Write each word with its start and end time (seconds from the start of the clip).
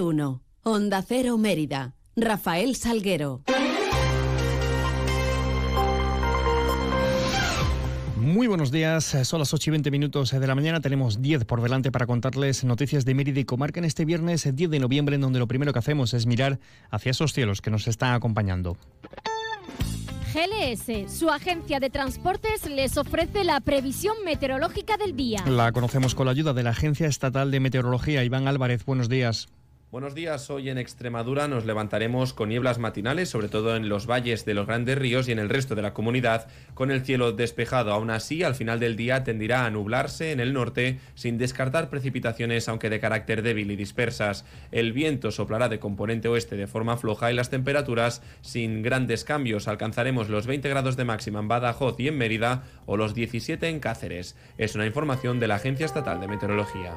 1. 0.00 0.42
Onda 0.62 1.02
Cero 1.02 1.38
Mérida. 1.38 1.94
Rafael 2.16 2.76
Salguero. 2.76 3.42
Muy 8.16 8.48
buenos 8.48 8.72
días, 8.72 9.16
son 9.22 9.38
las 9.38 9.54
8 9.54 9.70
y 9.70 9.72
20 9.72 9.90
minutos 9.90 10.30
de 10.32 10.46
la 10.46 10.54
mañana, 10.54 10.80
tenemos 10.80 11.22
10 11.22 11.44
por 11.44 11.62
delante 11.62 11.92
para 11.92 12.06
contarles 12.06 12.64
noticias 12.64 13.04
de 13.04 13.14
Mérida 13.14 13.40
y 13.40 13.44
Comarca 13.44 13.78
en 13.78 13.84
este 13.84 14.04
viernes 14.04 14.48
10 14.52 14.68
de 14.68 14.80
noviembre, 14.80 15.14
en 15.14 15.20
donde 15.20 15.38
lo 15.38 15.46
primero 15.46 15.72
que 15.72 15.78
hacemos 15.78 16.12
es 16.12 16.26
mirar 16.26 16.58
hacia 16.90 17.10
esos 17.10 17.32
cielos 17.32 17.62
que 17.62 17.70
nos 17.70 17.86
están 17.86 18.14
acompañando. 18.14 18.76
GLS, 20.34 21.10
su 21.10 21.30
agencia 21.30 21.80
de 21.80 21.88
transportes, 21.88 22.68
les 22.68 22.98
ofrece 22.98 23.44
la 23.44 23.60
previsión 23.60 24.16
meteorológica 24.24 24.96
del 24.96 25.16
día. 25.16 25.42
La 25.46 25.72
conocemos 25.72 26.14
con 26.14 26.26
la 26.26 26.32
ayuda 26.32 26.52
de 26.52 26.62
la 26.62 26.70
Agencia 26.70 27.06
Estatal 27.06 27.50
de 27.50 27.60
Meteorología. 27.60 28.22
Iván 28.22 28.48
Álvarez, 28.48 28.84
buenos 28.84 29.08
días. 29.08 29.48
Buenos 29.96 30.14
días. 30.14 30.50
Hoy 30.50 30.68
en 30.68 30.76
Extremadura 30.76 31.48
nos 31.48 31.64
levantaremos 31.64 32.34
con 32.34 32.50
nieblas 32.50 32.78
matinales, 32.78 33.30
sobre 33.30 33.48
todo 33.48 33.76
en 33.76 33.88
los 33.88 34.06
valles 34.06 34.44
de 34.44 34.52
los 34.52 34.66
grandes 34.66 34.98
ríos 34.98 35.26
y 35.26 35.32
en 35.32 35.38
el 35.38 35.48
resto 35.48 35.74
de 35.74 35.80
la 35.80 35.94
comunidad, 35.94 36.48
con 36.74 36.90
el 36.90 37.02
cielo 37.02 37.32
despejado. 37.32 37.94
Aún 37.94 38.10
así, 38.10 38.42
al 38.42 38.54
final 38.54 38.78
del 38.78 38.94
día 38.94 39.24
tendirá 39.24 39.64
a 39.64 39.70
nublarse 39.70 40.32
en 40.32 40.40
el 40.40 40.52
norte, 40.52 41.00
sin 41.14 41.38
descartar 41.38 41.88
precipitaciones, 41.88 42.68
aunque 42.68 42.90
de 42.90 43.00
carácter 43.00 43.40
débil 43.40 43.70
y 43.70 43.76
dispersas. 43.76 44.44
El 44.70 44.92
viento 44.92 45.30
soplará 45.30 45.70
de 45.70 45.78
componente 45.78 46.28
oeste 46.28 46.56
de 46.56 46.66
forma 46.66 46.98
floja 46.98 47.32
y 47.32 47.34
las 47.34 47.48
temperaturas 47.48 48.20
sin 48.42 48.82
grandes 48.82 49.24
cambios. 49.24 49.66
Alcanzaremos 49.66 50.28
los 50.28 50.46
20 50.46 50.68
grados 50.68 50.98
de 50.98 51.06
máxima 51.06 51.40
en 51.40 51.48
Badajoz 51.48 51.98
y 52.00 52.08
en 52.08 52.18
Mérida 52.18 52.64
o 52.84 52.98
los 52.98 53.14
17 53.14 53.66
en 53.66 53.80
Cáceres. 53.80 54.36
Es 54.58 54.74
una 54.74 54.84
información 54.84 55.40
de 55.40 55.48
la 55.48 55.54
Agencia 55.54 55.86
Estatal 55.86 56.20
de 56.20 56.28
Meteorología. 56.28 56.96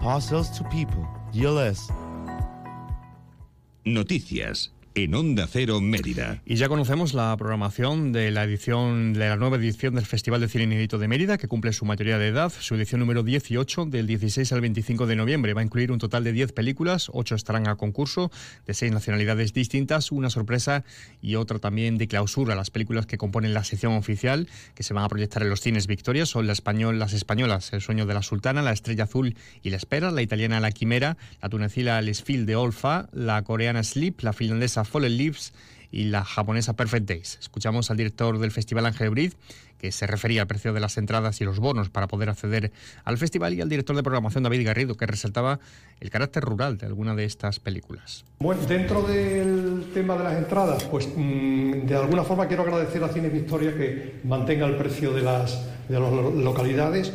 Parcels 0.00 0.50
to 0.50 0.64
people. 0.64 1.06
GLS. 1.32 1.90
Noticias 3.84 4.70
en 4.96 5.14
Onda 5.14 5.46
Cero 5.46 5.82
Mérida. 5.82 6.40
Y 6.46 6.56
ya 6.56 6.68
conocemos 6.68 7.12
la 7.12 7.36
programación 7.36 8.12
de 8.12 8.30
la 8.30 8.44
edición 8.44 9.12
de 9.12 9.28
la 9.28 9.36
nueva 9.36 9.58
edición 9.58 9.94
del 9.94 10.06
Festival 10.06 10.40
de 10.40 10.48
Cine 10.48 10.64
Inédito 10.64 10.96
de 10.96 11.06
Mérida, 11.06 11.36
que 11.36 11.48
cumple 11.48 11.74
su 11.74 11.84
mayoría 11.84 12.16
de 12.16 12.28
edad, 12.28 12.50
su 12.58 12.76
edición 12.76 13.00
número 13.00 13.22
18 13.22 13.84
del 13.84 14.06
16 14.06 14.50
al 14.52 14.62
25 14.62 15.06
de 15.06 15.14
noviembre. 15.14 15.52
Va 15.52 15.60
a 15.60 15.64
incluir 15.64 15.92
un 15.92 15.98
total 15.98 16.24
de 16.24 16.32
10 16.32 16.52
películas, 16.52 17.10
8 17.12 17.34
estarán 17.34 17.68
a 17.68 17.76
concurso 17.76 18.30
de 18.66 18.72
6 18.72 18.90
nacionalidades 18.90 19.52
distintas, 19.52 20.10
una 20.12 20.30
sorpresa 20.30 20.82
y 21.20 21.34
otra 21.34 21.58
también 21.58 21.98
de 21.98 22.08
clausura. 22.08 22.54
Las 22.54 22.70
películas 22.70 23.04
que 23.04 23.18
componen 23.18 23.52
la 23.52 23.64
sección 23.64 23.92
oficial 23.92 24.48
que 24.74 24.82
se 24.82 24.94
van 24.94 25.04
a 25.04 25.08
proyectar 25.10 25.42
en 25.42 25.50
los 25.50 25.60
cines 25.60 25.88
Victoria 25.88 26.24
son 26.24 26.46
la 26.46 26.54
español, 26.54 26.98
las 26.98 27.12
españolas 27.12 27.70
El 27.74 27.82
sueño 27.82 28.06
de 28.06 28.14
la 28.14 28.22
sultana, 28.22 28.62
La 28.62 28.72
estrella 28.72 29.04
azul 29.04 29.36
y 29.62 29.68
La 29.68 29.76
espera, 29.76 30.10
la 30.10 30.22
italiana 30.22 30.58
La 30.58 30.72
quimera, 30.72 31.18
la 31.42 31.50
tunecila 31.50 32.00
Les 32.00 32.22
Fil 32.22 32.46
de 32.46 32.56
Olfa, 32.56 33.10
la 33.12 33.42
coreana 33.42 33.82
Sleep, 33.82 34.22
la 34.22 34.32
finlandesa 34.32 34.85
Fallen 34.86 35.16
Leaves 35.16 35.52
y 35.90 36.04
la 36.04 36.24
japonesa 36.24 36.74
Perfect 36.74 37.08
Days. 37.08 37.38
Escuchamos 37.40 37.90
al 37.90 37.96
director 37.96 38.38
del 38.38 38.50
festival 38.50 38.86
Ángel 38.86 39.10
Briz, 39.10 39.36
que 39.78 39.92
se 39.92 40.06
refería 40.06 40.42
al 40.42 40.46
precio 40.46 40.72
de 40.72 40.80
las 40.80 40.96
entradas 40.96 41.40
y 41.40 41.44
los 41.44 41.58
bonos 41.58 41.90
para 41.90 42.08
poder 42.08 42.28
acceder 42.28 42.72
al 43.04 43.18
festival, 43.18 43.54
y 43.54 43.60
al 43.60 43.68
director 43.68 43.94
de 43.94 44.02
programación 44.02 44.42
David 44.44 44.66
Garrido, 44.66 44.96
que 44.96 45.06
resaltaba 45.06 45.60
el 46.00 46.10
carácter 46.10 46.44
rural 46.44 46.78
de 46.78 46.86
alguna 46.86 47.14
de 47.14 47.24
estas 47.24 47.60
películas. 47.60 48.24
Bueno, 48.40 48.62
dentro 48.66 49.02
del 49.02 49.86
tema 49.92 50.16
de 50.16 50.24
las 50.24 50.34
entradas, 50.36 50.84
pues 50.84 51.08
mm, 51.14 51.86
de 51.86 51.96
alguna 51.96 52.24
forma 52.24 52.46
quiero 52.46 52.62
agradecer 52.62 53.02
a 53.04 53.08
Cine 53.08 53.28
Victoria 53.28 53.74
que 53.74 54.20
mantenga 54.24 54.66
el 54.66 54.76
precio 54.76 55.12
de 55.12 55.22
las, 55.22 55.66
de 55.88 56.00
las 56.00 56.12
localidades. 56.12 57.12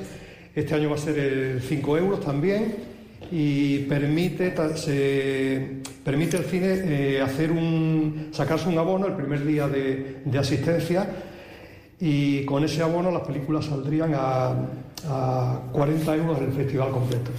Este 0.55 0.75
año 0.75 0.89
va 0.89 0.95
a 0.95 0.99
ser 0.99 1.17
el 1.17 1.61
5 1.61 1.97
euros 1.97 2.21
también 2.21 2.90
y 3.31 3.79
permite, 3.79 4.53
se, 4.75 5.81
permite 6.03 6.37
al 6.37 6.43
cine 6.43 6.67
eh, 6.67 7.21
hacer 7.21 7.51
un, 7.51 8.27
sacarse 8.31 8.67
un 8.67 8.77
abono 8.77 9.07
el 9.07 9.13
primer 9.13 9.45
día 9.45 9.67
de, 9.69 10.21
asistencia 10.37 11.07
y 11.99 12.43
con 12.45 12.63
ese 12.65 12.81
abono 12.81 13.09
las 13.09 13.21
películas 13.21 13.65
saldrían 13.65 14.13
a, 14.15 14.53
a 15.07 15.61
40 15.71 16.15
euros 16.15 16.37
en 16.39 16.45
el 16.45 16.51
festival 16.51 16.91
completo. 16.91 17.31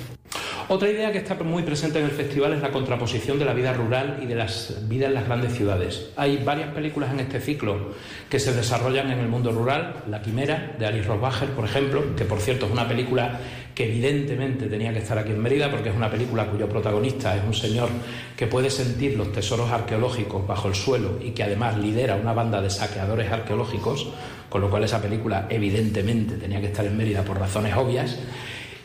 Otra 0.68 0.88
idea 0.88 1.12
que 1.12 1.18
está 1.18 1.34
muy 1.34 1.62
presente 1.62 1.98
en 1.98 2.06
el 2.06 2.10
festival 2.10 2.52
es 2.52 2.62
la 2.62 2.70
contraposición 2.70 3.38
de 3.38 3.44
la 3.44 3.52
vida 3.52 3.72
rural 3.72 4.20
y 4.22 4.26
de 4.26 4.34
las 4.34 4.88
vidas 4.88 5.08
en 5.08 5.14
las 5.14 5.26
grandes 5.26 5.54
ciudades. 5.54 6.10
Hay 6.16 6.42
varias 6.44 6.72
películas 6.72 7.12
en 7.12 7.20
este 7.20 7.40
ciclo 7.40 7.92
que 8.28 8.38
se 8.38 8.52
desarrollan 8.54 9.10
en 9.10 9.18
el 9.18 9.28
mundo 9.28 9.50
rural. 9.52 10.04
La 10.08 10.22
Quimera, 10.22 10.74
de 10.78 10.86
Alice 10.86 11.08
Rosbacher, 11.08 11.50
por 11.50 11.64
ejemplo, 11.64 12.14
que 12.16 12.24
por 12.24 12.40
cierto 12.40 12.66
es 12.66 12.72
una 12.72 12.86
película 12.86 13.40
que 13.74 13.88
evidentemente 13.88 14.66
tenía 14.66 14.92
que 14.92 14.98
estar 14.98 15.18
aquí 15.18 15.30
en 15.30 15.40
Mérida 15.40 15.70
porque 15.70 15.88
es 15.88 15.96
una 15.96 16.10
película 16.10 16.46
cuyo 16.46 16.68
protagonista 16.68 17.36
es 17.36 17.42
un 17.44 17.54
señor 17.54 17.88
que 18.36 18.46
puede 18.46 18.70
sentir 18.70 19.16
los 19.16 19.32
tesoros 19.32 19.70
arqueológicos 19.70 20.46
bajo 20.46 20.68
el 20.68 20.74
suelo 20.74 21.18
y 21.22 21.30
que 21.30 21.42
además 21.42 21.78
lidera 21.78 22.16
una 22.16 22.34
banda 22.34 22.60
de 22.60 22.70
saqueadores 22.70 23.32
arqueológicos, 23.32 24.08
con 24.48 24.60
lo 24.60 24.70
cual 24.70 24.84
esa 24.84 25.00
película 25.00 25.46
evidentemente 25.48 26.36
tenía 26.36 26.60
que 26.60 26.66
estar 26.66 26.84
en 26.84 26.96
Mérida 26.96 27.24
por 27.24 27.38
razones 27.38 27.74
obvias. 27.74 28.18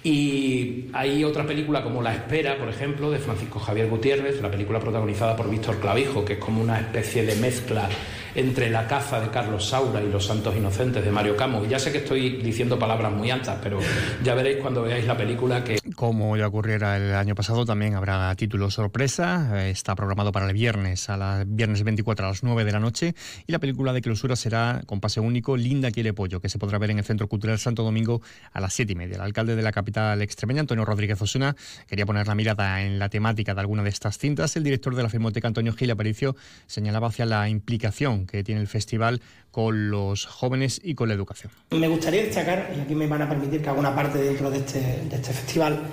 Y 0.09 0.85
hay 0.93 1.25
otra 1.25 1.45
película 1.45 1.83
como 1.83 2.01
La 2.01 2.13
Espera, 2.13 2.57
por 2.57 2.69
ejemplo, 2.69 3.11
de 3.11 3.17
Francisco 3.17 3.59
Javier 3.59 3.89
Gutiérrez, 3.89 4.41
la 4.41 4.49
película 4.49 4.79
protagonizada 4.79 5.35
por 5.35 5.49
Víctor 5.49 5.81
Clavijo, 5.81 6.23
que 6.23 6.33
es 6.33 6.39
como 6.39 6.61
una 6.61 6.79
especie 6.79 7.25
de 7.25 7.35
mezcla 7.35 7.89
entre 8.33 8.69
La 8.69 8.87
caza 8.87 9.19
de 9.19 9.27
Carlos 9.27 9.67
Saura 9.67 10.01
y 10.01 10.09
Los 10.09 10.25
Santos 10.25 10.55
Inocentes 10.55 11.03
de 11.03 11.11
Mario 11.11 11.35
Camus. 11.35 11.67
Ya 11.67 11.77
sé 11.77 11.91
que 11.91 11.97
estoy 11.97 12.37
diciendo 12.37 12.79
palabras 12.79 13.11
muy 13.11 13.29
altas, 13.29 13.57
pero 13.61 13.79
ya 14.23 14.33
veréis 14.33 14.59
cuando 14.59 14.83
veáis 14.83 15.05
la 15.05 15.17
película 15.17 15.61
que... 15.61 15.77
Como 15.97 16.37
ya 16.37 16.45
ocurriera 16.45 16.95
el 16.95 17.15
año 17.15 17.33
pasado, 17.33 17.65
también 17.65 17.95
habrá 17.95 18.35
título 18.35 18.69
sorpresa. 18.69 19.67
Está 19.67 19.95
programado 19.95 20.31
para 20.31 20.45
el 20.45 20.53
viernes, 20.53 21.09
a 21.09 21.17
la 21.17 21.43
viernes 21.43 21.81
24 21.81 22.23
a 22.23 22.29
las 22.29 22.43
9 22.43 22.65
de 22.65 22.71
la 22.71 22.79
noche. 22.79 23.15
Y 23.47 23.51
la 23.51 23.57
película 23.57 23.93
de 23.93 24.01
clausura 24.01 24.35
será 24.35 24.83
con 24.85 24.99
pase 24.99 25.21
único 25.21 25.57
Linda 25.57 25.89
quiere 25.89 26.13
pollo, 26.13 26.39
que 26.39 26.49
se 26.49 26.59
podrá 26.59 26.77
ver 26.77 26.91
en 26.91 26.99
el 26.99 27.03
Centro 27.03 27.27
Cultural 27.27 27.57
Santo 27.57 27.81
Domingo 27.81 28.21
a 28.53 28.61
las 28.61 28.75
7 28.75 28.93
y 28.93 28.95
media. 28.95 29.15
El 29.15 29.21
alcalde 29.21 29.55
de 29.55 29.63
la 29.63 29.71
capital 29.71 30.21
extremeña, 30.21 30.61
Antonio 30.61 30.85
Rodríguez 30.85 31.19
Osuna, 31.19 31.55
quería 31.87 32.05
poner 32.05 32.27
la 32.27 32.35
mirada 32.35 32.83
en 32.83 32.99
la 32.99 33.09
temática 33.09 33.55
de 33.55 33.61
alguna 33.61 33.81
de 33.81 33.89
estas 33.89 34.19
cintas. 34.19 34.55
El 34.55 34.65
director 34.65 34.93
de 34.93 35.01
la 35.01 35.09
Filmoteca, 35.09 35.47
Antonio 35.47 35.73
Gil 35.73 35.89
Aparicio, 35.89 36.35
señalaba 36.67 37.07
hacia 37.07 37.25
la 37.25 37.49
implicación 37.49 38.27
que 38.27 38.43
tiene 38.43 38.61
el 38.61 38.67
festival 38.67 39.19
con 39.57 39.89
los 39.89 40.27
jóvenes 40.27 40.79
y 40.83 40.93
con 40.93 41.07
la 41.07 41.15
educación. 41.15 41.51
Me 41.71 41.87
gustaría 41.87 42.21
destacar, 42.21 42.71
y 42.77 42.79
aquí 42.79 42.93
me 42.93 43.07
van 43.07 43.23
a 43.23 43.27
permitir 43.29 43.59
que 43.59 43.69
haga 43.69 43.79
una 43.79 43.95
parte 43.95 44.19
dentro 44.19 44.51
de 44.51 44.59
este, 44.59 44.79
de 44.79 45.15
este 45.15 45.33
festival, 45.33 45.86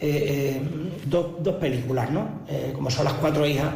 eh, 0.00 0.56
eh, 0.56 0.60
dos, 1.04 1.42
dos, 1.42 1.56
películas, 1.56 2.10
¿no? 2.10 2.42
Eh, 2.48 2.72
como 2.74 2.90
son 2.90 3.04
Las 3.04 3.14
cuatro 3.14 3.46
hijas 3.46 3.68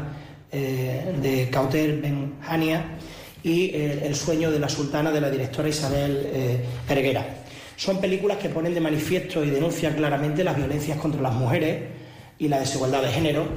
de 0.51 1.49
Cauter 1.51 2.01
Ben 2.01 2.35
Hania 2.47 2.97
y 3.43 3.75
El 3.75 4.15
sueño 4.15 4.53
de 4.53 4.61
la 4.61 4.69
sultana 4.69 5.11
de 5.11 5.21
la 5.21 5.29
directora 5.29 5.69
Isabel 5.69 6.62
Pereguera. 6.87 7.27
Son 7.77 8.01
películas 8.01 8.39
que 8.39 8.51
ponen 8.51 8.73
de 8.73 8.81
manifiesto 8.81 9.45
y 9.45 9.51
denuncian 9.51 9.95
claramente 9.95 10.45
las 10.45 10.57
violencias 10.57 10.97
contra 10.99 11.21
las 11.21 11.35
mujeres 11.35 11.83
y 12.39 12.47
la 12.47 12.61
desigualdad 12.61 13.03
de 13.03 13.09
género 13.09 13.49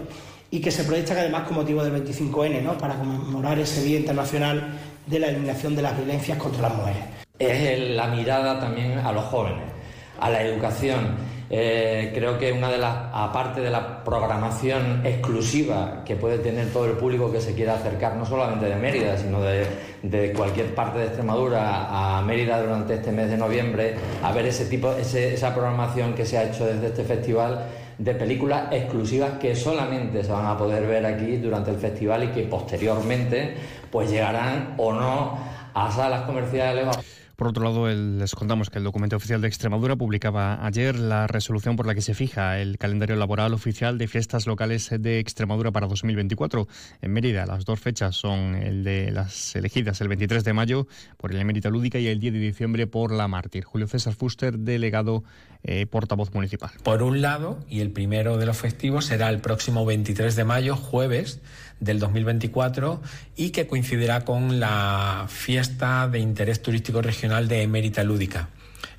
y 0.50 0.60
que 0.60 0.72
se 0.72 0.86
proyectan 0.86 1.18
además 1.18 1.44
con 1.44 1.58
motivo 1.58 1.84
del 1.84 2.04
25N, 2.04 2.64
¿no? 2.64 2.76
para 2.80 2.96
conmemorar 2.96 3.60
ese 3.60 3.84
Día 3.84 4.00
Internacional 4.00 4.80
de 5.06 5.20
la 5.20 5.28
Eliminación 5.28 5.76
de 5.76 5.84
las 5.84 5.96
Violencias 5.96 6.38
contra 6.40 6.64
las 6.64 6.76
Mujeres. 6.76 7.04
Es 7.38 7.80
la 7.92 8.08
mirada 8.08 8.60
también 8.60 8.98
a 8.98 9.12
los 9.12 9.26
jóvenes, 9.26 9.64
a 10.20 10.30
la 10.32 10.42
educación. 10.42 11.27
Eh, 11.50 12.12
creo 12.14 12.38
que 12.38 12.52
una 12.52 12.70
de 12.70 12.78
las, 12.78 12.94
aparte 13.14 13.62
de 13.62 13.70
la 13.70 14.04
programación 14.04 15.06
exclusiva 15.06 16.04
que 16.06 16.16
puede 16.18 16.40
tener 16.40 16.68
todo 16.74 16.86
el 16.86 16.94
público 16.94 17.32
que 17.32 17.40
se 17.40 17.56
quiera 17.56 17.76
acercar, 17.76 18.16
no 18.16 18.26
solamente 18.26 18.66
de 18.66 18.76
Mérida, 18.76 19.18
sino 19.18 19.40
de, 19.42 20.34
cualquier 20.36 20.76
parte 20.76 21.00
de 21.00 21.06
Extremadura 21.06 22.18
a 22.18 22.22
Mérida 22.22 22.62
durante 22.62 22.96
este 22.96 23.12
mes 23.12 23.30
de 23.30 23.38
noviembre, 23.38 23.96
a 24.22 24.32
ver 24.34 24.46
ese 24.48 24.66
tipo, 24.66 24.92
ese, 24.92 25.34
esa 25.34 25.54
programación 25.54 26.14
que 26.14 26.26
se 26.26 26.38
ha 26.38 26.44
hecho 26.44 26.66
desde 26.66 26.88
este 26.88 27.04
festival 27.04 27.66
de 27.98 28.14
películas 28.14 28.72
exclusivas 28.72 29.32
que 29.40 29.56
solamente 29.56 30.24
se 30.24 30.32
van 30.32 30.46
a 30.46 30.58
poder 30.58 30.86
ver 30.86 31.06
aquí 31.06 31.38
durante 31.38 31.72
el 31.72 31.78
festival 31.78 32.26
y 32.26 32.28
que 32.28 32.44
posteriormente 32.44 33.56
pues 33.90 34.12
llegarán 34.12 34.76
o 34.78 34.94
no 34.94 35.38
a 35.74 35.92
salas 35.92 36.24
comerciales. 36.24 36.88
Por 37.38 37.50
otro 37.50 37.64
lado, 37.64 37.88
les 37.88 38.34
contamos 38.34 38.72
que 38.72 38.80
el 38.80 38.84
documento 38.84 39.16
oficial 39.16 39.42
de 39.42 39.48
Extremadura 39.48 39.96
publicaba 39.96 40.66
ayer 40.66 40.98
la 40.98 41.28
resolución 41.28 41.76
por 41.76 41.86
la 41.86 41.94
que 41.94 42.02
se 42.02 42.16
fija 42.16 42.60
el 42.60 42.80
calendario 42.80 43.16
laboral 43.16 43.54
oficial 43.54 44.00
de 44.00 44.08
fiestas 44.08 44.48
locales 44.48 44.90
de 44.90 45.20
Extremadura 45.20 45.72
para 45.72 45.86
2024. 45.86 46.68
En 47.04 47.14
Mérida, 47.14 47.46
las 47.46 47.64
dos 47.64 47.80
fechas 47.80 48.16
son 48.16 48.58
las 48.84 49.56
elegidas 49.56 50.02
el 50.02 50.08
23 50.08 50.44
de 50.44 50.54
mayo 50.54 50.88
por 51.18 51.32
el 51.32 51.40
Emérita 51.40 51.70
Lúdica 51.70 52.00
y 52.00 52.08
el 52.08 52.20
10 52.20 52.34
de 52.34 52.40
diciembre 52.40 52.88
por 52.88 53.12
la 53.12 53.28
Mártir. 53.28 53.66
Julio 53.66 53.88
César 53.88 54.16
Fuster, 54.16 54.58
delegado 54.58 55.24
eh, 55.62 55.86
portavoz 55.86 56.34
municipal. 56.34 56.72
Por 56.82 57.04
un 57.04 57.22
lado, 57.22 57.60
y 57.70 57.82
el 57.82 57.92
primero 57.92 58.38
de 58.38 58.48
los 58.48 58.58
festivos 58.58 59.06
será 59.06 59.30
el 59.30 59.42
próximo 59.42 59.86
23 59.86 60.36
de 60.36 60.44
mayo, 60.44 60.76
jueves 60.76 61.40
del 61.80 62.00
2024, 62.00 63.02
y 63.36 63.52
que 63.52 63.68
coincidirá 63.68 64.26
con 64.26 64.60
la 64.60 65.26
fiesta 65.28 66.08
de 66.08 66.20
interés 66.20 66.62
turístico 66.62 67.02
regional 67.02 67.48
de 67.48 67.64
Emérita 67.64 68.04
Lúdica. 68.04 68.50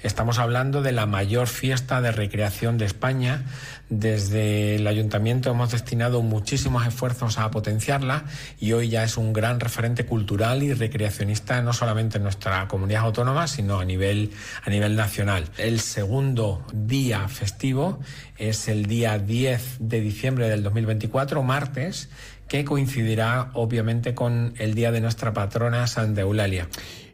Estamos 0.01 0.39
hablando 0.39 0.81
de 0.81 0.93
la 0.93 1.07
mayor 1.07 1.49
fiesta 1.49 2.01
de 2.01 2.13
recreación 2.13 2.79
de 2.79 2.85
España. 2.85 3.43
Desde 3.89 4.77
el 4.77 4.87
ayuntamiento 4.87 5.51
hemos 5.51 5.73
destinado 5.73 6.23
muchísimos 6.23 6.87
esfuerzos 6.87 7.37
a 7.39 7.51
potenciarla 7.51 8.23
y 8.61 8.73
hoy 8.75 8.91
ya 8.91 9.03
es 9.03 9.17
un 9.17 9.33
gran 9.33 9.59
referente 9.59 10.07
cultural 10.07 10.63
y 10.63 10.73
recreacionista 10.73 11.61
no 11.63 11.73
solamente 11.73 12.19
en 12.19 12.23
nuestra 12.23 12.69
comunidad 12.69 13.03
autónoma, 13.07 13.49
sino 13.49 13.81
a 13.81 13.85
nivel, 13.85 14.31
a 14.65 14.71
nivel 14.71 14.95
nacional. 14.95 15.47
El 15.59 15.81
segundo 15.81 16.65
día 16.73 17.27
festivo 17.27 17.99
es 18.37 18.69
el 18.69 18.87
día 18.87 19.19
10 19.19 19.79
de 19.81 20.01
diciembre 20.01 20.49
del 20.49 20.63
2024, 20.63 21.43
martes, 21.43 22.09
que 22.49 22.65
coincidirá 22.65 23.51
obviamente 23.53 24.15
con 24.15 24.55
el 24.59 24.75
día 24.75 24.91
de 24.91 25.01
nuestra 25.01 25.33
patrona 25.33 25.87
Santa 25.87 26.23
Eulalia. 26.23 26.69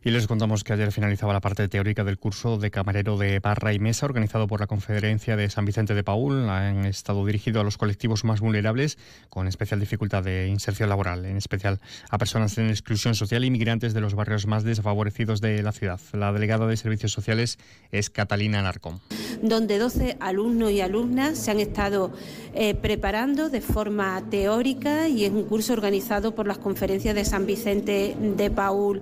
Y 0.07 0.11
les 0.11 0.27
contamos 0.27 0.65
que 0.65 0.75
ayer 0.75 0.93
finalizaba 0.93 1.33
la 1.33 1.41
parte 1.41 1.67
teórica 1.67 2.05
del 2.05 2.19
curso 2.19 2.59
de 2.59 2.71
camarero 2.71 3.17
de 3.17 3.41
barra 3.41 3.73
y 3.73 3.79
mesa 3.79 4.05
organizado 4.05 4.47
por 4.47 4.61
la 4.61 4.67
Conferencia 4.67 5.35
de 5.35 5.49
San 5.49 5.65
Vicente 5.65 5.95
de 5.95 6.05
Paul. 6.05 6.47
Han 6.51 6.85
estado 6.85 7.25
dirigido 7.25 7.63
a 7.63 7.65
los 7.65 7.79
colectivos 7.79 8.23
más 8.23 8.41
vulnerables 8.41 8.99
con 9.31 9.49
especial 9.49 9.81
dificultad 9.81 10.23
de 10.23 10.49
inserción 10.49 10.91
laboral, 10.91 11.25
en 11.25 11.39
especial 11.39 11.81
a 12.11 12.19
personas 12.19 12.59
en 12.59 12.69
exclusión 12.69 13.15
social 13.15 13.47
y 13.47 13.51
migrantes 13.51 13.95
de 13.95 14.03
los 14.03 14.15
barrios 14.15 14.47
más 14.47 14.63
desfavorecidos 14.63 15.41
de 15.41 15.63
la 15.63 15.73
ciudad. 15.73 15.99
La 16.13 16.35
delegada 16.35 16.67
de 16.67 16.77
Servicios 16.77 17.13
Sociales 17.13 17.59
es 17.91 18.11
Catalina 18.11 18.61
Narcón. 18.61 19.01
Donde 19.41 19.79
12 19.79 20.19
alumnos 20.21 20.71
y 20.71 20.83
alumnas 20.83 21.39
se 21.39 21.51
han 21.51 21.61
estado 21.61 22.13
eh, 22.53 22.75
preparando 22.75 23.49
de 23.49 23.63
forma 23.63 24.23
teórica 24.29 25.09
y 25.09 25.25
es 25.25 25.33
un 25.33 25.45
curso 25.45 25.73
organizado 25.73 26.35
por 26.35 26.47
las 26.47 26.59
conferencias 26.59 27.15
de 27.15 27.25
San 27.25 27.47
Vicente 27.47 28.15
de 28.21 28.51
Paul. 28.51 29.01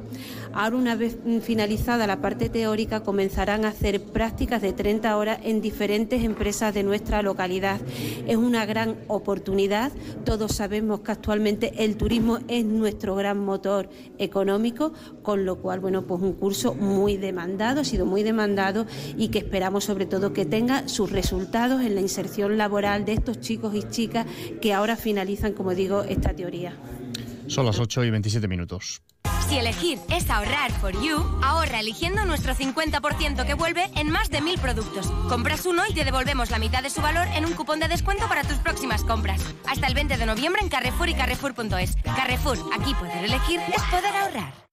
Ahora, 0.54 0.76
una 0.76 0.91
vez 0.94 1.18
finalizada 1.42 2.06
la 2.06 2.20
parte 2.20 2.48
teórica, 2.48 3.02
comenzarán 3.02 3.64
a 3.64 3.68
hacer 3.68 4.02
prácticas 4.02 4.62
de 4.62 4.72
30 4.72 5.16
horas 5.16 5.38
en 5.42 5.60
diferentes 5.60 6.22
empresas 6.22 6.74
de 6.74 6.82
nuestra 6.82 7.22
localidad. 7.22 7.80
Es 8.26 8.36
una 8.36 8.66
gran 8.66 8.96
oportunidad. 9.08 9.92
Todos 10.24 10.52
sabemos 10.52 11.00
que 11.00 11.12
actualmente 11.12 11.84
el 11.84 11.96
turismo 11.96 12.38
es 12.48 12.64
nuestro 12.64 13.14
gran 13.14 13.38
motor 13.38 13.88
económico, 14.18 14.92
con 15.22 15.44
lo 15.44 15.56
cual, 15.56 15.80
bueno, 15.80 16.06
pues 16.06 16.22
un 16.22 16.34
curso 16.34 16.74
muy 16.74 17.16
demandado, 17.16 17.80
ha 17.80 17.84
sido 17.84 18.06
muy 18.06 18.22
demandado 18.22 18.86
y 19.16 19.28
que 19.28 19.38
esperamos 19.38 19.84
sobre 19.84 20.06
todo 20.06 20.32
que 20.32 20.44
tenga 20.44 20.88
sus 20.88 21.10
resultados 21.10 21.82
en 21.82 21.94
la 21.94 22.00
inserción 22.00 22.56
laboral 22.58 23.04
de 23.04 23.14
estos 23.14 23.40
chicos 23.40 23.74
y 23.74 23.82
chicas 23.84 24.26
que 24.60 24.72
ahora 24.72 24.96
finalizan, 24.96 25.52
como 25.52 25.74
digo, 25.74 26.02
esta 26.02 26.34
teoría. 26.34 26.76
Son 27.46 27.66
las 27.66 27.78
8 27.78 28.04
y 28.04 28.10
27 28.10 28.48
minutos. 28.48 29.02
Si 29.52 29.58
elegir 29.58 29.98
es 30.08 30.30
ahorrar 30.30 30.72
for 30.72 30.98
you, 31.02 31.22
ahorra 31.42 31.80
eligiendo 31.80 32.24
nuestro 32.24 32.54
50% 32.54 33.44
que 33.44 33.52
vuelve 33.52 33.90
en 33.96 34.08
más 34.08 34.30
de 34.30 34.40
mil 34.40 34.58
productos. 34.58 35.10
Compras 35.28 35.66
uno 35.66 35.82
y 35.86 35.92
te 35.92 36.06
devolvemos 36.06 36.50
la 36.50 36.58
mitad 36.58 36.82
de 36.82 36.88
su 36.88 37.02
valor 37.02 37.26
en 37.34 37.44
un 37.44 37.52
cupón 37.52 37.78
de 37.78 37.86
descuento 37.86 38.26
para 38.28 38.44
tus 38.44 38.56
próximas 38.56 39.04
compras. 39.04 39.42
Hasta 39.68 39.86
el 39.88 39.92
20 39.92 40.16
de 40.16 40.24
noviembre 40.24 40.62
en 40.62 40.70
Carrefour 40.70 41.10
y 41.10 41.14
Carrefour.es. 41.14 41.96
Carrefour, 42.02 42.58
aquí 42.72 42.94
poder 42.94 43.26
elegir 43.26 43.60
es 43.60 43.82
poder 43.90 44.16
ahorrar. 44.16 44.71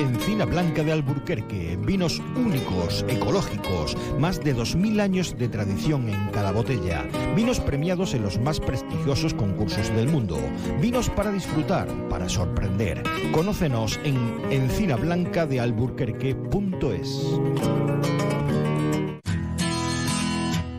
Encina 0.00 0.44
Blanca 0.46 0.82
de 0.82 0.92
Alburquerque, 0.92 1.76
vinos 1.76 2.22
únicos, 2.34 3.04
ecológicos, 3.06 3.94
más 4.18 4.42
de 4.42 4.56
2.000 4.56 4.98
años 4.98 5.36
de 5.36 5.46
tradición 5.48 6.08
en 6.08 6.30
cada 6.30 6.52
botella, 6.52 7.06
vinos 7.36 7.60
premiados 7.60 8.14
en 8.14 8.22
los 8.22 8.40
más 8.40 8.60
prestigiosos 8.60 9.34
concursos 9.34 9.94
del 9.94 10.08
mundo, 10.08 10.38
vinos 10.80 11.10
para 11.10 11.30
disfrutar, 11.30 11.86
para 12.08 12.30
sorprender. 12.30 13.02
Conócenos 13.32 14.00
en 14.02 14.16
encinablancadealburquerque.es. 14.50 17.26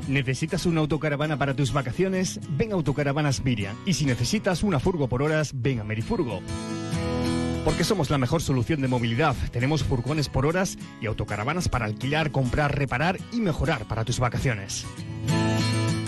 ¿Necesitas 0.07 0.65
una 0.65 0.79
autocaravana 0.81 1.37
para 1.37 1.55
tus 1.55 1.71
vacaciones? 1.71 2.39
Ven 2.57 2.71
a 2.71 2.75
Autocaravanas 2.75 3.45
Miriam. 3.45 3.77
Y 3.85 3.93
si 3.93 4.05
necesitas 4.05 4.63
una 4.63 4.79
furgo 4.79 5.07
por 5.07 5.21
horas, 5.21 5.51
ven 5.53 5.79
a 5.79 5.83
Merifurgo. 5.83 6.41
Porque 7.63 7.83
somos 7.83 8.09
la 8.09 8.17
mejor 8.17 8.41
solución 8.41 8.81
de 8.81 8.87
movilidad. 8.87 9.35
Tenemos 9.51 9.83
furgones 9.83 10.29
por 10.29 10.45
horas 10.45 10.77
y 10.99 11.05
autocaravanas 11.05 11.69
para 11.69 11.85
alquilar, 11.85 12.31
comprar, 12.31 12.75
reparar 12.77 13.19
y 13.31 13.39
mejorar 13.39 13.85
para 13.85 14.03
tus 14.03 14.19
vacaciones. 14.19 14.85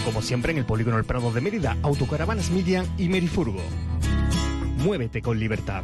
Como 0.03 0.21
siempre 0.21 0.51
en 0.51 0.57
el 0.57 0.65
Polígono 0.65 0.97
El 0.97 1.05
Prado 1.05 1.31
de 1.31 1.41
Mérida, 1.41 1.77
Autocaravanas 1.83 2.49
Midian 2.49 2.87
y 2.97 3.07
Merifurgo. 3.07 3.61
Muévete 4.79 5.21
con 5.21 5.39
libertad. 5.39 5.83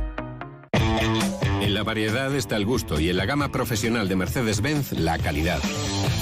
La 1.81 1.85
variedad 1.85 2.35
está 2.35 2.57
el 2.57 2.65
gusto 2.67 2.99
y 2.99 3.09
en 3.09 3.17
la 3.17 3.25
gama 3.25 3.51
profesional 3.51 4.07
de 4.07 4.15
Mercedes-Benz 4.15 4.91
la 4.91 5.17
calidad. 5.17 5.57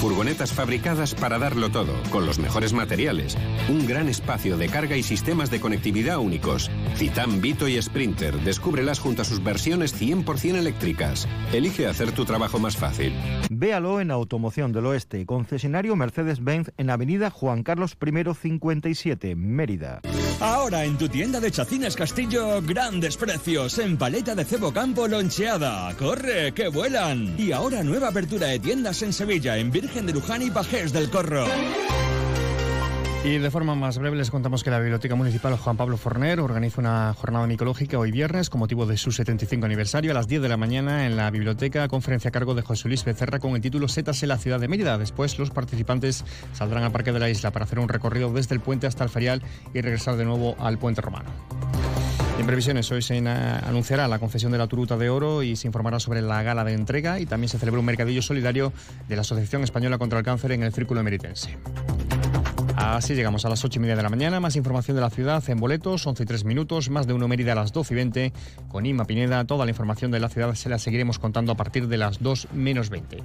Furgonetas 0.00 0.54
fabricadas 0.54 1.14
para 1.14 1.38
darlo 1.38 1.68
todo, 1.68 1.92
con 2.08 2.24
los 2.24 2.38
mejores 2.38 2.72
materiales. 2.72 3.36
Un 3.68 3.86
gran 3.86 4.08
espacio 4.08 4.56
de 4.56 4.70
carga 4.70 4.96
y 4.96 5.02
sistemas 5.02 5.50
de 5.50 5.60
conectividad 5.60 6.16
únicos. 6.16 6.70
Citan, 6.96 7.42
Vito 7.42 7.68
y 7.68 7.80
Sprinter. 7.82 8.40
Descúbrelas 8.40 9.00
junto 9.00 9.20
a 9.20 9.26
sus 9.26 9.44
versiones 9.44 9.94
100% 10.00 10.56
eléctricas. 10.56 11.28
Elige 11.52 11.86
hacer 11.86 12.12
tu 12.12 12.24
trabajo 12.24 12.58
más 12.58 12.78
fácil. 12.78 13.12
Véalo 13.50 14.00
en 14.00 14.12
Automoción 14.12 14.72
del 14.72 14.86
Oeste, 14.86 15.26
concesionario 15.26 15.94
Mercedes-Benz 15.94 16.72
en 16.78 16.88
Avenida 16.88 17.28
Juan 17.28 17.64
Carlos 17.64 17.98
I 18.00 18.34
57, 18.34 19.36
Mérida. 19.36 20.00
Ahora 20.40 20.84
en 20.84 20.96
tu 20.96 21.06
tienda 21.06 21.38
de 21.38 21.50
Chacines 21.50 21.94
Castillo, 21.94 22.62
grandes 22.62 23.18
precios 23.18 23.78
en 23.78 23.98
paleta 23.98 24.34
de 24.34 24.46
cebo 24.46 24.72
campo 24.72 25.06
loncheada. 25.06 25.94
¡Corre, 25.98 26.54
que 26.54 26.68
vuelan! 26.68 27.34
Y 27.38 27.52
ahora 27.52 27.82
nueva 27.82 28.08
apertura 28.08 28.46
de 28.46 28.58
tiendas 28.58 29.02
en 29.02 29.12
Sevilla, 29.12 29.58
en 29.58 29.70
Virgen 29.70 30.06
de 30.06 30.14
Luján 30.14 30.40
y 30.40 30.50
Pajés 30.50 30.94
del 30.94 31.10
Corro. 31.10 31.44
Y 33.22 33.36
de 33.36 33.50
forma 33.50 33.74
más 33.74 33.98
breve 33.98 34.16
les 34.16 34.30
contamos 34.30 34.64
que 34.64 34.70
la 34.70 34.78
Biblioteca 34.78 35.14
Municipal 35.14 35.54
Juan 35.58 35.76
Pablo 35.76 35.98
Forner 35.98 36.40
organiza 36.40 36.80
una 36.80 37.12
jornada 37.12 37.46
micológica 37.46 37.98
hoy 37.98 38.10
viernes 38.10 38.48
con 38.48 38.60
motivo 38.60 38.86
de 38.86 38.96
su 38.96 39.12
75 39.12 39.66
aniversario 39.66 40.12
a 40.12 40.14
las 40.14 40.26
10 40.26 40.40
de 40.40 40.48
la 40.48 40.56
mañana 40.56 41.04
en 41.04 41.18
la 41.18 41.30
biblioteca, 41.30 41.86
conferencia 41.88 42.30
a 42.30 42.32
cargo 42.32 42.54
de 42.54 42.62
José 42.62 42.88
Luis 42.88 43.04
Becerra 43.04 43.38
con 43.38 43.54
el 43.54 43.60
título 43.60 43.88
Setas 43.88 44.22
en 44.22 44.30
la 44.30 44.38
ciudad 44.38 44.58
de 44.58 44.68
Mérida. 44.68 44.96
Después 44.96 45.38
los 45.38 45.50
participantes 45.50 46.24
saldrán 46.54 46.82
al 46.82 46.92
Parque 46.92 47.12
de 47.12 47.20
la 47.20 47.28
Isla 47.28 47.50
para 47.50 47.66
hacer 47.66 47.78
un 47.78 47.90
recorrido 47.90 48.32
desde 48.32 48.54
el 48.54 48.62
puente 48.62 48.86
hasta 48.86 49.04
el 49.04 49.10
ferial 49.10 49.42
y 49.74 49.82
regresar 49.82 50.16
de 50.16 50.24
nuevo 50.24 50.56
al 50.58 50.78
puente 50.78 51.02
romano. 51.02 51.28
En 52.38 52.46
previsiones, 52.46 52.90
hoy 52.90 53.02
se 53.02 53.18
anunciará 53.18 54.08
la 54.08 54.18
concesión 54.18 54.50
de 54.50 54.56
la 54.56 54.66
Turuta 54.66 54.96
de 54.96 55.10
Oro 55.10 55.42
y 55.42 55.56
se 55.56 55.66
informará 55.66 56.00
sobre 56.00 56.22
la 56.22 56.42
gala 56.42 56.64
de 56.64 56.72
entrega 56.72 57.20
y 57.20 57.26
también 57.26 57.50
se 57.50 57.58
celebra 57.58 57.80
un 57.80 57.86
mercadillo 57.86 58.22
solidario 58.22 58.72
de 59.08 59.16
la 59.16 59.20
Asociación 59.20 59.62
Española 59.62 59.98
contra 59.98 60.18
el 60.18 60.24
Cáncer 60.24 60.52
en 60.52 60.62
el 60.62 60.72
Círculo 60.72 61.00
Emeritense. 61.00 61.58
Así 62.96 63.14
llegamos 63.14 63.44
a 63.44 63.48
las 63.48 63.64
8 63.64 63.78
y 63.78 63.82
media 63.82 63.94
de 63.94 64.02
la 64.02 64.08
mañana. 64.08 64.40
Más 64.40 64.56
información 64.56 64.96
de 64.96 65.00
la 65.00 65.10
ciudad 65.10 65.42
en 65.48 65.60
boletos, 65.60 66.04
11 66.06 66.24
y 66.24 66.26
3 66.26 66.44
minutos. 66.44 66.90
Más 66.90 67.06
de 67.06 67.12
uno 67.12 67.28
Mérida 67.28 67.52
a 67.52 67.54
las 67.54 67.72
12 67.72 67.94
y 67.94 67.96
20. 67.96 68.32
Con 68.68 68.84
Inma 68.84 69.04
Pineda, 69.04 69.44
toda 69.44 69.64
la 69.64 69.70
información 69.70 70.10
de 70.10 70.18
la 70.18 70.28
ciudad 70.28 70.54
se 70.54 70.68
la 70.68 70.78
seguiremos 70.78 71.20
contando 71.20 71.52
a 71.52 71.56
partir 71.56 71.86
de 71.86 71.96
las 71.96 72.20
2 72.20 72.48
menos 72.52 72.90
20. 72.90 73.22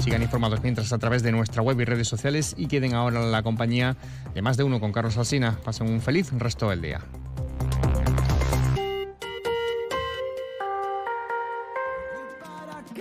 Sigan 0.00 0.22
informados 0.22 0.62
mientras 0.62 0.92
a 0.94 0.98
través 0.98 1.22
de 1.22 1.30
nuestra 1.30 1.60
web 1.62 1.78
y 1.80 1.84
redes 1.84 2.08
sociales 2.08 2.54
y 2.56 2.68
queden 2.68 2.94
ahora 2.94 3.22
en 3.22 3.32
la 3.32 3.42
compañía 3.42 3.96
de 4.34 4.40
más 4.40 4.56
de 4.56 4.64
uno 4.64 4.80
con 4.80 4.92
Carlos 4.92 5.18
Alsina. 5.18 5.58
Pasen 5.62 5.90
un 5.90 6.00
feliz 6.00 6.32
resto 6.32 6.70
del 6.70 6.80
día. 6.80 7.02